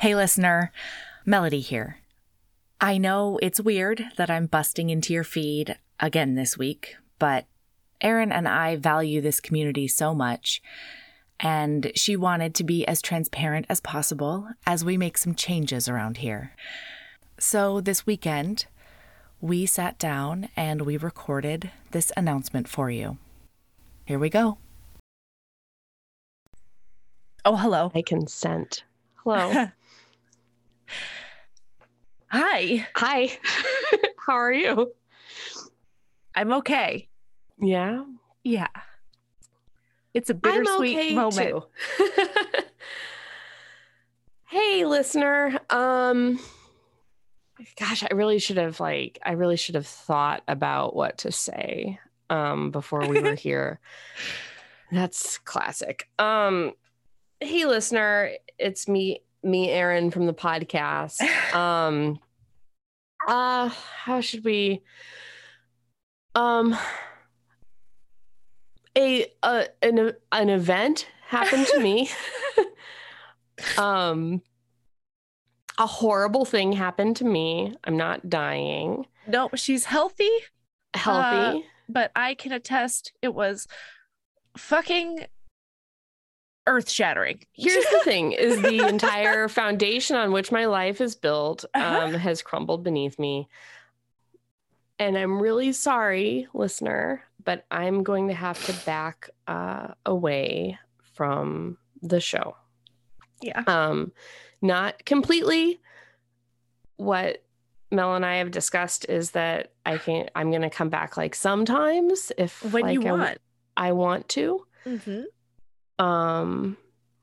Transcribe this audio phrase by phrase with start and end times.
[0.00, 0.72] Hey, listener,
[1.26, 1.98] Melody here.
[2.80, 7.44] I know it's weird that I'm busting into your feed again this week, but
[8.00, 10.62] Erin and I value this community so much,
[11.38, 16.16] and she wanted to be as transparent as possible as we make some changes around
[16.16, 16.52] here.
[17.38, 18.64] So this weekend,
[19.42, 23.18] we sat down and we recorded this announcement for you.
[24.06, 24.56] Here we go.
[27.44, 27.92] Oh, hello.
[27.94, 28.84] I consent.
[29.24, 29.66] Hello.
[32.30, 32.86] Hi.
[32.94, 33.38] Hi.
[34.26, 34.92] How are you?
[36.34, 37.08] I'm okay.
[37.60, 38.04] Yeah.
[38.44, 38.68] Yeah.
[40.14, 41.64] It's a bittersweet okay moment.
[44.48, 45.60] hey, listener.
[45.70, 46.38] Um
[47.78, 51.98] gosh, I really should have like I really should have thought about what to say
[52.28, 53.80] um before we were here.
[54.92, 56.08] That's classic.
[56.18, 56.72] Um
[57.40, 61.20] hey listener, it's me me Erin from the podcast.
[61.54, 62.20] Um
[63.26, 64.82] uh how should we
[66.34, 66.76] um
[68.96, 72.08] a uh, an an event happened to me.
[73.78, 74.42] um
[75.78, 77.74] a horrible thing happened to me.
[77.84, 79.06] I'm not dying.
[79.26, 80.30] No, she's healthy,
[80.94, 81.64] Healthy.
[81.88, 83.66] but I can attest it was
[84.56, 85.26] fucking
[86.70, 87.40] earth shattering.
[87.52, 92.00] Here's the thing is the entire foundation on which my life is built Uh-huh.
[92.06, 93.48] um, has crumbled beneath me.
[94.98, 100.78] And I'm really sorry, listener, but I'm going to have to back uh, away
[101.14, 102.56] from the show.
[103.42, 103.62] Yeah.
[103.66, 104.12] Um,
[104.62, 105.80] not completely.
[106.96, 107.42] What
[107.90, 111.34] Mel and I have discussed is that I can I'm going to come back like
[111.34, 113.38] sometimes if When you like, I- want.
[113.76, 115.22] I want to Mm-hmm.
[116.00, 116.76] Um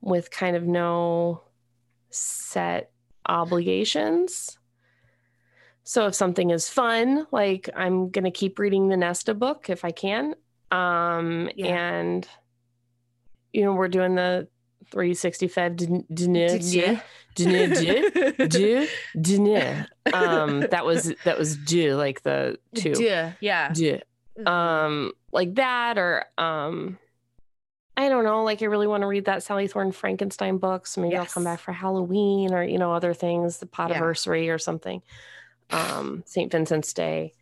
[0.00, 1.42] with kind of no
[2.10, 2.90] set
[3.26, 4.56] obligations
[5.84, 9.90] so if something is fun like i'm gonna keep reading the nesta book if i
[9.90, 10.34] can
[10.70, 11.66] um Yeah.
[11.66, 12.28] and
[13.52, 14.48] you know we're doing the
[14.90, 17.02] 365 din- dinner dinner
[17.34, 18.86] dinner
[19.20, 23.32] dinner um that was that was do like the two Yeah.
[23.40, 23.72] Yeah.
[24.46, 26.98] um like that or um
[28.00, 31.00] i don't know like i really want to read that sally thorne frankenstein book so
[31.00, 34.00] maybe i'll come back for halloween or you know other things the Yeah.
[34.00, 35.02] potiversary or something
[35.70, 37.32] um st vincent's day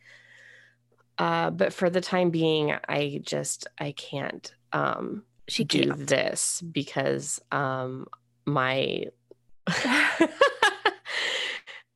[1.18, 6.06] uh but for the time being i just i can't um she do can't.
[6.08, 8.06] this because um
[8.46, 9.04] my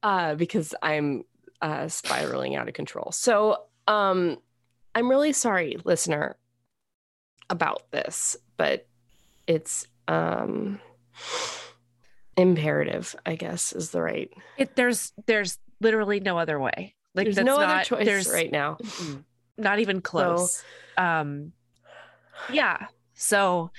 [0.02, 1.24] uh because i'm
[1.60, 3.56] uh spiraling out of control so
[3.88, 4.36] um
[4.94, 6.36] i'm really sorry listener
[7.50, 8.86] about this but
[9.46, 10.80] it's um
[12.36, 16.94] imperative i guess is the right It, there's there's literally no other way.
[17.14, 18.78] Like there's no not, other choice There's right now
[19.58, 20.64] not even close.
[20.96, 21.52] um
[22.50, 22.86] yeah.
[23.14, 23.70] So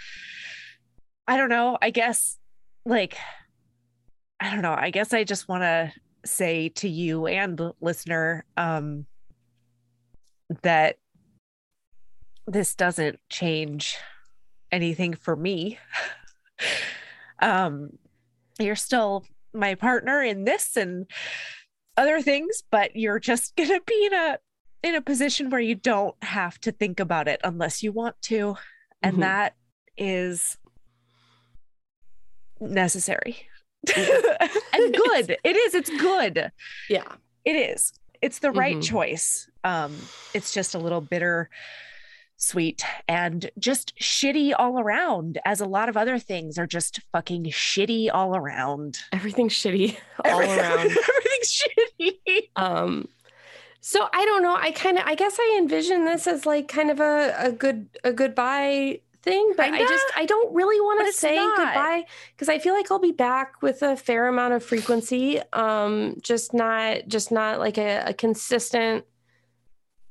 [1.27, 1.77] I don't know.
[1.81, 2.37] I guess
[2.85, 3.17] like
[4.39, 4.75] I don't know.
[4.77, 5.91] I guess I just want to
[6.25, 9.05] say to you and the listener um
[10.61, 10.97] that
[12.47, 13.97] this doesn't change
[14.71, 15.77] anything for me.
[17.39, 17.89] um
[18.59, 21.05] you're still my partner in this and
[21.97, 24.37] other things, but you're just going to be in a
[24.83, 28.55] in a position where you don't have to think about it unless you want to.
[29.01, 29.21] And Mhm.
[29.21, 29.55] that
[29.97, 30.57] is
[32.59, 33.47] necessary.
[33.95, 33.95] And
[34.93, 35.37] good.
[35.43, 35.73] It is.
[35.73, 36.51] It's good.
[36.89, 37.03] Yeah.
[37.45, 37.93] It is.
[38.21, 38.83] It's the right Mhm.
[38.83, 39.49] choice.
[39.63, 39.95] Um
[40.33, 41.49] it's just a little bitter
[42.37, 47.45] sweet and just shitty all around as a lot of other things are just fucking
[47.45, 49.95] shitty all around everything's shitty
[50.25, 51.63] all around everything's
[51.99, 53.07] shitty um
[53.79, 56.89] so i don't know i kind of i guess i envision this as like kind
[56.91, 59.87] of a, a good a goodbye thing but i Kinda.
[59.87, 61.55] just i don't really want to say not.
[61.55, 62.03] goodbye
[62.35, 66.53] because i feel like i'll be back with a fair amount of frequency um just
[66.53, 69.05] not just not like a, a consistent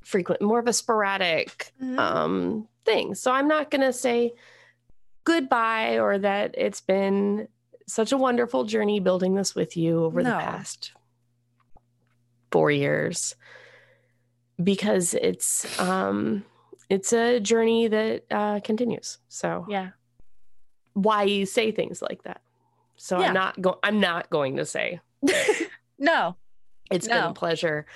[0.05, 1.99] frequent more of a sporadic Mhm.
[1.99, 3.15] um thing.
[3.15, 4.33] So i'm not gonna say
[5.25, 7.47] goodbye or that it's been
[7.87, 10.93] such a wonderful journey building this with you over the past
[12.51, 13.35] four years
[14.63, 16.45] because it's um
[16.91, 19.19] it's a journey that uh continues.
[19.29, 19.91] So yeah.
[20.95, 22.43] why you say things like that?
[22.97, 23.29] So Yeah.
[23.29, 25.01] i'm not go i'm not going to say.
[25.99, 26.37] No
[26.93, 27.87] it's been a pleasure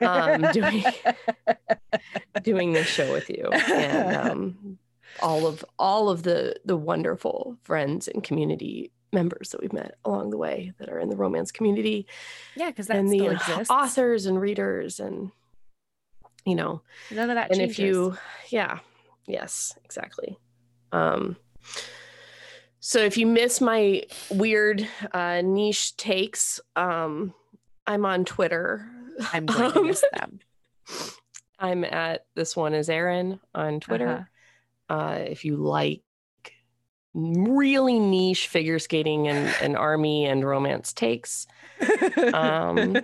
[0.00, 0.84] um doing
[2.42, 4.78] doing this show with you and um
[5.20, 10.30] all of all of the the wonderful friends and community members that we've met along
[10.30, 12.04] the way that are in the romance community.
[12.56, 13.70] Yeah, because that and the exists.
[13.70, 15.30] authors and readers and
[16.44, 16.82] you know
[17.12, 17.78] None of that and changes.
[17.78, 18.16] if you
[18.50, 18.80] yeah
[19.26, 20.36] yes exactly
[20.92, 21.36] um
[22.80, 27.32] so if you miss my weird uh niche takes um
[27.86, 28.88] i'm on twitter
[29.32, 30.38] I'm going to miss them.
[31.58, 34.26] i'm at this one is erin on twitter
[34.88, 34.94] Uh-huh.
[34.94, 36.02] uh if you like
[37.14, 41.46] really niche figure skating and, and army and romance takes
[42.32, 42.96] Um,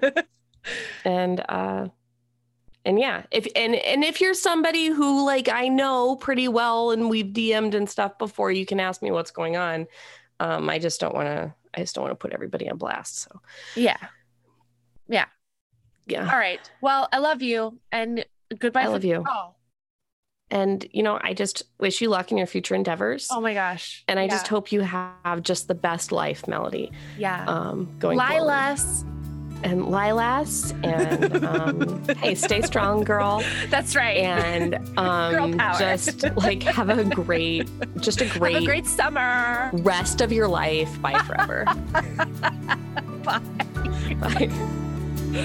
[1.04, 1.88] and uh
[2.84, 7.08] and yeah if and and if you're somebody who like i know pretty well and
[7.08, 9.86] we've dm'd and stuff before you can ask me what's going on
[10.40, 13.20] um i just don't want to i just don't want to put everybody on blast
[13.20, 13.40] so
[13.76, 13.96] yeah.
[15.10, 15.26] Yeah
[16.06, 16.22] Yeah.
[16.32, 16.60] All right.
[16.80, 18.24] Well, I love you and
[18.58, 18.82] goodbye.
[18.84, 19.24] I love you.
[20.52, 24.02] And you know i just wish you luck in your future endeavors oh my gosh.
[24.08, 24.30] and i Yeah.
[24.30, 27.44] just hope you have just the best life melody yeah.
[27.46, 28.34] um going forward.
[28.34, 29.04] Lilas.
[29.62, 34.16] and lilas and um hey stay strong girl That's right.
[34.16, 37.68] and um just like have a great
[38.00, 39.70] just a great, Have a great summer.
[39.72, 41.64] rest of your life bye forever
[43.22, 43.38] Bye.
[44.18, 44.50] bye
[45.32, 45.44] Hey,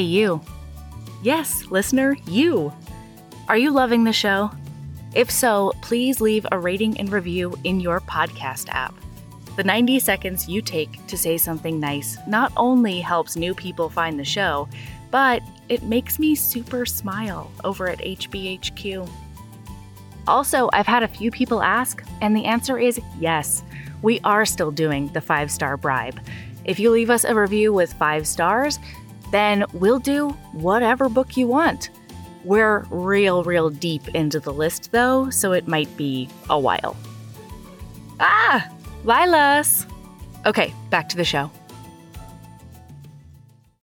[0.00, 0.40] you.
[1.22, 2.72] Yes, listener, you.
[3.46, 4.50] Are you loving the show?
[5.14, 8.94] If so, please leave a rating and review in your podcast app.
[9.56, 14.18] The 90 seconds you take to say something nice not only helps new people find
[14.18, 14.68] the show,
[15.10, 19.08] but it makes me super smile over at HBHQ.
[20.28, 23.64] Also, I've had a few people ask, and the answer is yes.
[24.02, 26.20] We are still doing the five star bribe.
[26.64, 28.78] If you leave us a review with five stars,
[29.32, 31.90] then we'll do whatever book you want.
[32.44, 36.96] We're real, real deep into the list though, so it might be a while.
[38.18, 38.68] Ah!
[39.04, 39.86] Lilas!
[40.46, 41.50] Okay, back to the show.